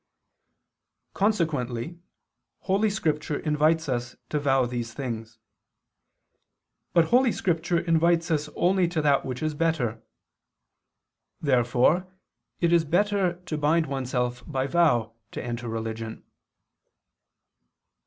[1.13, 1.99] Consequently
[2.61, 5.37] Holy Scripture invites us to vow these things.
[6.91, 10.01] But Holy Scripture invites us only to that which is better.
[11.39, 12.07] Therefore
[12.59, 16.23] it is better to bind oneself by vow to enter religion.